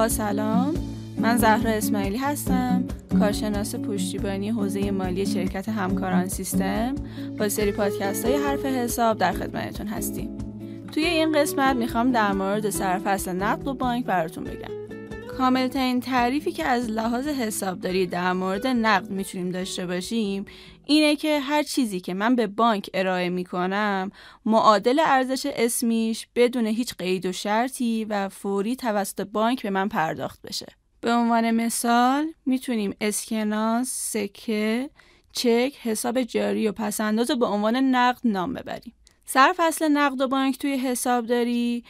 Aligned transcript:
با 0.00 0.08
سلام. 0.08 0.74
من 1.18 1.36
زهرا 1.36 1.70
اسماعیلی 1.70 2.16
هستم 2.16 2.84
کارشناس 3.18 3.74
پشتیبانی 3.74 4.50
حوزه 4.50 4.90
مالی 4.90 5.26
شرکت 5.26 5.68
همکاران 5.68 6.28
سیستم. 6.28 6.94
با 7.38 7.48
سری 7.48 7.72
پادکست 7.72 8.24
های 8.24 8.36
حرف 8.36 8.64
حساب 8.64 9.18
در 9.18 9.32
خدمتتون 9.32 9.86
هستیم. 9.86 10.38
توی 10.92 11.04
این 11.04 11.32
قسمت 11.32 11.76
می‌خوام 11.76 12.12
در 12.12 12.32
مورد 12.32 12.70
سرفصل 12.70 13.32
نقد 13.32 13.68
و 13.68 13.74
بانک 13.74 14.04
براتون 14.06 14.44
بگم. 14.44 14.79
کاملترین 15.40 16.00
تعریفی 16.00 16.52
که 16.52 16.64
از 16.64 16.90
لحاظ 16.90 17.26
حسابداری 17.28 18.06
در 18.06 18.32
مورد 18.32 18.66
نقد 18.66 19.10
می‌تونیم 19.10 19.50
داشته 19.50 19.86
باشیم 19.86 20.44
اینه 20.86 21.16
که 21.16 21.40
هر 21.40 21.62
چیزی 21.62 22.00
که 22.00 22.14
من 22.14 22.36
به 22.36 22.46
بانک 22.46 22.90
ارائه 22.94 23.28
می‌کنم 23.28 24.10
معادل 24.44 24.98
ارزش 24.98 25.46
اسمیش 25.46 26.26
بدون 26.34 26.66
هیچ 26.66 26.94
قید 26.94 27.26
و 27.26 27.32
شرطی 27.32 28.04
و 28.04 28.28
فوری 28.28 28.76
توسط 28.76 29.20
بانک 29.20 29.62
به 29.62 29.70
من 29.70 29.88
پرداخت 29.88 30.42
بشه. 30.42 30.66
به 31.00 31.12
عنوان 31.12 31.50
مثال 31.50 32.32
می‌تونیم 32.46 32.94
اسکناس، 33.00 33.88
سکه، 33.88 34.90
چک، 35.32 35.72
حساب 35.82 36.22
جاری 36.22 36.68
و 36.68 36.72
پسنداز 36.72 37.30
به 37.30 37.46
عنوان 37.46 37.76
نقد 37.76 38.20
نام 38.24 38.54
ببریم. 38.54 38.94
سرفصل 39.24 39.88
نقد 39.88 40.20
و 40.20 40.28
بانک 40.28 40.58
توی 40.58 40.72
حسابداری 40.76 41.84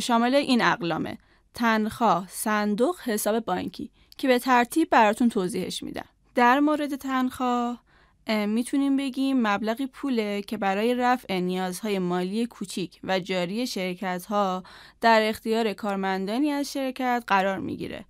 شامل 0.00 0.34
این 0.34 0.62
اقلامه. 0.62 1.18
تنخواه، 1.54 2.28
صندوق، 2.30 3.00
حساب 3.00 3.40
بانکی 3.40 3.90
که 4.18 4.28
به 4.28 4.38
ترتیب 4.38 4.90
براتون 4.90 5.28
توضیحش 5.28 5.82
میدم. 5.82 6.08
در 6.34 6.60
مورد 6.60 6.96
تنخواه 6.96 7.82
می‌تونیم 8.28 8.96
بگیم 8.96 9.46
مبلغی 9.46 9.86
پوله 9.86 10.42
که 10.42 10.56
برای 10.56 10.94
رفع 10.94 11.38
نیازهای 11.38 11.98
مالی 11.98 12.46
کوچیک 12.46 13.00
و 13.04 13.20
جاری 13.20 13.66
شرکت 13.66 14.26
ها 14.26 14.62
در 15.00 15.28
اختیار 15.28 15.72
کارمندانی 15.72 16.50
از 16.50 16.72
شرکت 16.72 17.24
قرار 17.26 17.58
می‌گیره 17.58 18.04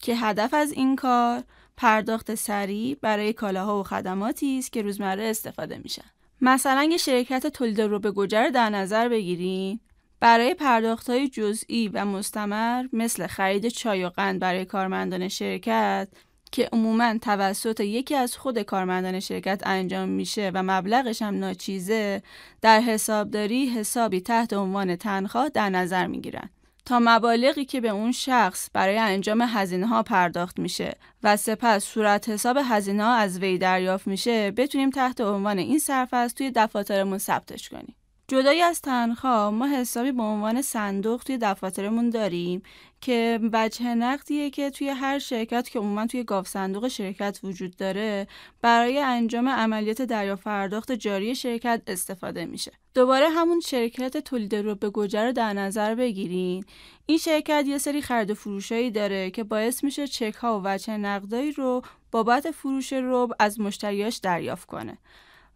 که 0.00 0.16
هدف 0.16 0.54
از 0.54 0.72
این 0.72 0.96
کار 0.96 1.42
پرداخت 1.76 2.34
سریع 2.34 2.96
برای 3.00 3.32
کالاها 3.32 3.80
و 3.80 3.82
خدماتی 3.82 4.58
است 4.58 4.72
که 4.72 4.82
روزمره 4.82 5.24
استفاده 5.24 5.78
میشن. 5.78 6.10
مثلا 6.40 6.84
یه 6.84 6.96
شرکت 6.96 7.46
تولید 7.46 7.80
رو 7.80 7.98
به 7.98 8.10
گجر 8.10 8.48
در 8.48 8.70
نظر 8.70 9.08
بگیریم 9.08 9.80
برای 10.20 10.54
پرداخت 10.54 11.10
های 11.10 11.28
جزئی 11.28 11.88
و 11.88 12.04
مستمر 12.04 12.84
مثل 12.92 13.26
خرید 13.26 13.68
چای 13.68 14.04
و 14.04 14.08
قند 14.08 14.40
برای 14.40 14.64
کارمندان 14.64 15.28
شرکت 15.28 16.08
که 16.52 16.68
عموما 16.72 17.18
توسط 17.18 17.80
یکی 17.80 18.14
از 18.14 18.36
خود 18.36 18.62
کارمندان 18.62 19.20
شرکت 19.20 19.62
انجام 19.66 20.08
میشه 20.08 20.50
و 20.54 20.62
مبلغش 20.62 21.22
هم 21.22 21.38
ناچیزه 21.38 22.22
در 22.62 22.80
حسابداری 22.80 23.66
حسابی 23.66 24.20
تحت 24.20 24.52
عنوان 24.52 24.96
تنخواه 24.96 25.48
در 25.48 25.70
نظر 25.70 26.06
می‌گیرن. 26.06 26.50
تا 26.84 26.98
مبالغی 27.02 27.64
که 27.64 27.80
به 27.80 27.88
اون 27.88 28.12
شخص 28.12 28.70
برای 28.72 28.98
انجام 28.98 29.42
هزینه 29.42 29.86
ها 29.86 30.02
پرداخت 30.02 30.58
میشه 30.58 30.96
و 31.22 31.36
سپس 31.36 31.84
صورت 31.84 32.28
حساب 32.28 32.58
هزینه 32.64 33.04
ها 33.04 33.14
از 33.14 33.38
وی 33.38 33.58
دریافت 33.58 34.06
میشه 34.06 34.50
بتونیم 34.50 34.90
تحت 34.90 35.20
عنوان 35.20 35.58
این 35.58 35.78
سرفصل 35.78 36.34
توی 36.34 36.50
دفاترمون 36.50 37.18
ثبتش 37.18 37.68
کنیم. 37.68 37.94
جدایی 38.28 38.62
از 38.62 38.80
تنخواه 38.80 39.50
ما 39.50 39.66
حسابی 39.66 40.12
به 40.12 40.22
عنوان 40.22 40.62
صندوق 40.62 41.22
توی 41.22 41.38
دفاترمون 41.38 42.10
داریم 42.10 42.62
که 43.00 43.40
وجه 43.52 43.94
نقدیه 43.94 44.50
که 44.50 44.70
توی 44.70 44.88
هر 44.88 45.18
شرکت 45.18 45.68
که 45.68 45.78
عموما 45.78 46.06
توی 46.06 46.24
گاف 46.24 46.48
صندوق 46.48 46.88
شرکت 46.88 47.40
وجود 47.42 47.76
داره 47.76 48.26
برای 48.62 48.98
انجام 48.98 49.48
عملیات 49.48 50.02
دریافت 50.02 50.44
پرداخت 50.44 50.92
جاری 50.92 51.34
شرکت 51.34 51.82
استفاده 51.86 52.44
میشه. 52.44 52.72
دوباره 52.94 53.28
همون 53.28 53.60
شرکت 53.60 54.16
تولید 54.16 54.54
رو 54.54 54.74
به 54.74 54.90
گوجه 54.90 55.22
رو 55.22 55.32
در 55.32 55.52
نظر 55.52 55.94
بگیرین. 55.94 56.64
این 57.06 57.18
شرکت 57.18 57.64
یه 57.66 57.78
سری 57.78 58.02
خرید 58.02 58.30
و 58.30 58.34
فروشایی 58.34 58.90
داره 58.90 59.30
که 59.30 59.44
باعث 59.44 59.84
میشه 59.84 60.06
چک 60.06 60.34
ها 60.34 60.60
و 60.60 60.62
وجه 60.64 60.96
نقدایی 60.96 61.52
رو 61.52 61.82
بابت 62.10 62.50
فروش 62.50 62.92
رو 62.92 63.28
از 63.38 63.60
مشتریاش 63.60 64.16
دریافت 64.16 64.66
کنه. 64.66 64.98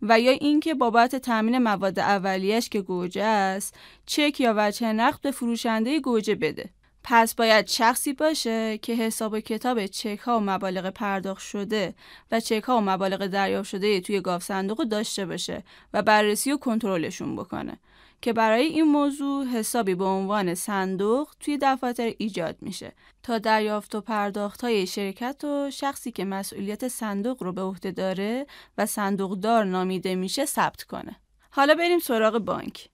و 0.02 0.20
یا 0.20 0.32
اینکه 0.32 0.74
بابت 0.74 1.16
تامین 1.16 1.58
مواد 1.58 1.98
اولیش 1.98 2.68
که 2.68 2.80
گوجه 2.80 3.22
است 3.22 3.74
چک 4.06 4.40
یا 4.40 4.54
وجه 4.56 4.92
نقد 4.92 5.20
به 5.20 5.30
فروشنده 5.30 6.00
گوجه 6.00 6.34
بده. 6.34 6.70
پس 7.04 7.34
باید 7.34 7.66
شخصی 7.66 8.12
باشه 8.12 8.78
که 8.78 8.94
حساب 8.94 9.32
و 9.32 9.40
کتاب 9.40 9.86
چک 9.86 10.18
ها 10.18 10.38
و 10.38 10.40
مبالغ 10.40 10.90
پرداخت 10.90 11.42
شده 11.42 11.94
و 12.32 12.40
چک 12.40 12.62
ها 12.62 12.78
و 12.78 12.80
مبالغ 12.80 13.26
دریافت 13.26 13.68
شده 13.68 14.00
توی 14.00 14.20
گاف 14.20 14.42
صندوق 14.42 14.84
داشته 14.84 15.26
باشه 15.26 15.64
و 15.94 16.02
بررسی 16.02 16.52
و 16.52 16.56
کنترلشون 16.56 17.36
بکنه. 17.36 17.78
که 18.22 18.32
برای 18.32 18.62
این 18.62 18.84
موضوع 18.84 19.44
حسابی 19.44 19.94
به 19.94 20.04
عنوان 20.04 20.54
صندوق 20.54 21.28
توی 21.40 21.58
دفاتر 21.62 22.12
ایجاد 22.18 22.56
میشه 22.60 22.92
تا 23.22 23.38
دریافت 23.38 23.94
و 23.94 24.00
پرداخت 24.00 24.64
های 24.64 24.86
شرکت 24.86 25.44
و 25.44 25.70
شخصی 25.70 26.12
که 26.12 26.24
مسئولیت 26.24 26.88
صندوق 26.88 27.42
رو 27.42 27.52
به 27.52 27.62
عهده 27.62 27.90
داره 27.90 28.46
و 28.78 28.86
صندوقدار 28.86 29.64
نامیده 29.64 30.14
میشه 30.14 30.44
ثبت 30.44 30.82
کنه. 30.82 31.16
حالا 31.50 31.74
بریم 31.74 31.98
سراغ 31.98 32.38
بانک. 32.38 32.88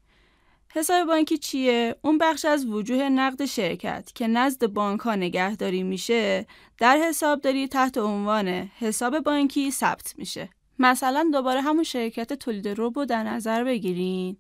حساب 0.75 1.07
بانکی 1.07 1.39
چیه؟ 1.39 1.97
اون 2.03 2.19
بخش 2.19 2.45
از 2.45 2.67
وجوه 2.67 3.09
نقد 3.09 3.45
شرکت 3.45 4.11
که 4.15 4.27
نزد 4.27 4.67
بانک 4.67 5.01
ها 5.01 5.15
نگهداری 5.15 5.83
میشه 5.83 6.47
در 6.79 6.97
حسابداری 6.97 7.69
تحت 7.69 7.99
عنوان 7.99 8.49
حساب 8.79 9.21
بانکی 9.21 9.71
ثبت 9.71 10.15
میشه. 10.19 10.49
مثلا 10.79 11.31
دوباره 11.33 11.61
همون 11.61 11.85
شرکت 11.85 12.33
تولید 12.33 12.69
روبو 12.69 13.05
در 13.05 13.23
نظر 13.23 13.65
بگیرین 13.65 14.37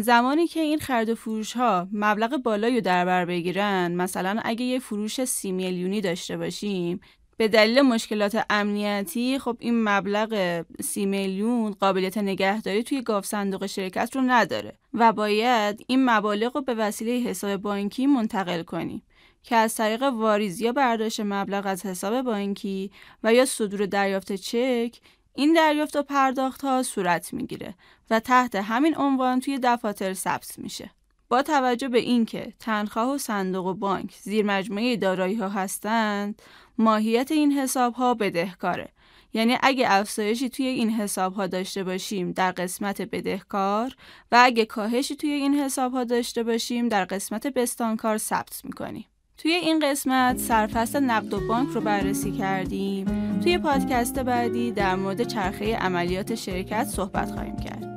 زمانی 0.00 0.46
که 0.46 0.60
این 0.60 0.78
خرید 0.78 1.08
و 1.08 1.14
فروش 1.14 1.52
ها 1.52 1.88
مبلغ 1.92 2.36
بالایی 2.36 2.74
رو 2.74 2.80
در 2.80 3.04
بر 3.04 3.24
بگیرن 3.24 3.92
مثلا 3.92 4.40
اگه 4.44 4.64
یه 4.64 4.78
فروش 4.78 5.24
سی 5.24 5.52
میلیونی 5.52 6.00
داشته 6.00 6.36
باشیم 6.36 7.00
به 7.36 7.48
دلیل 7.48 7.82
مشکلات 7.82 8.44
امنیتی 8.50 9.38
خب 9.38 9.56
این 9.60 9.84
مبلغ 9.84 10.62
سی 10.80 11.06
میلیون 11.06 11.70
قابلیت 11.70 12.18
نگهداری 12.18 12.82
توی 12.82 13.02
گاف 13.02 13.26
صندوق 13.26 13.66
شرکت 13.66 14.16
رو 14.16 14.22
نداره 14.22 14.78
و 14.94 15.12
باید 15.12 15.84
این 15.86 16.04
مبالغ 16.10 16.56
رو 16.56 16.62
به 16.62 16.74
وسیله 16.74 17.12
حساب 17.12 17.56
بانکی 17.56 18.06
منتقل 18.06 18.62
کنیم 18.62 19.02
که 19.42 19.56
از 19.56 19.74
طریق 19.74 20.02
واریز 20.02 20.60
یا 20.60 20.72
برداشت 20.72 21.20
مبلغ 21.20 21.66
از 21.66 21.86
حساب 21.86 22.22
بانکی 22.22 22.90
و 23.22 23.34
یا 23.34 23.44
صدور 23.44 23.86
دریافت 23.86 24.32
چک 24.32 25.00
این 25.38 25.52
دریافت 25.52 25.96
و 25.96 26.02
پرداخت 26.02 26.64
ها 26.64 26.82
صورت 26.82 27.32
می‌گیره 27.32 27.74
و 28.10 28.20
تحت 28.20 28.54
همین 28.54 28.96
عنوان 28.96 29.40
توی 29.40 29.58
دفاتر 29.62 30.14
ثبت 30.14 30.58
میشه. 30.58 30.90
با 31.28 31.42
توجه 31.42 31.88
به 31.88 31.98
اینکه 31.98 32.52
تنخواه 32.60 33.14
و 33.14 33.18
صندوق 33.18 33.66
و 33.66 33.74
بانک 33.74 34.14
زیر 34.22 34.44
مجموعه 34.46 34.96
دارایی 34.96 35.34
ها 35.34 35.48
هستند، 35.48 36.42
ماهیت 36.78 37.32
این 37.32 37.52
حساب 37.52 37.94
ها 37.94 38.14
بدهکاره. 38.14 38.88
یعنی 39.32 39.58
اگه 39.62 39.84
افزایشی 39.88 40.48
توی 40.48 40.66
این 40.66 40.90
حساب 40.90 41.34
ها 41.34 41.46
داشته 41.46 41.84
باشیم 41.84 42.32
در 42.32 42.52
قسمت 42.52 43.02
بدهکار 43.02 43.94
و 44.32 44.40
اگه 44.44 44.64
کاهشی 44.64 45.16
توی 45.16 45.30
این 45.30 45.54
حساب 45.54 45.92
ها 45.92 46.04
داشته 46.04 46.42
باشیم 46.42 46.88
در 46.88 47.04
قسمت 47.04 47.46
بستانکار 47.46 48.18
ثبت 48.18 48.60
می‌کنیم. 48.64 49.06
توی 49.36 49.52
این 49.52 49.78
قسمت 49.78 50.38
سرفصل 50.38 51.00
نقد 51.00 51.34
و 51.34 51.48
بانک 51.48 51.68
رو 51.68 51.80
بررسی 51.80 52.32
کردیم 52.32 53.17
توی 53.42 53.58
پادکست 53.58 54.18
بعدی 54.18 54.72
در 54.72 54.96
مورد 54.96 55.22
چرخه 55.22 55.76
عملیات 55.76 56.34
شرکت 56.34 56.84
صحبت 56.84 57.30
خواهیم 57.30 57.56
کرد. 57.56 57.88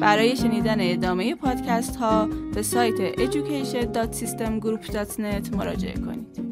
برای 0.00 0.36
شنیدن 0.36 0.76
ادامه 0.80 1.34
پادکست 1.34 1.96
ها 1.96 2.28
به 2.54 2.62
سایت 2.62 3.16
education.systemgroup.net 3.16 5.56
مراجعه 5.56 5.94
کنید. 5.94 6.49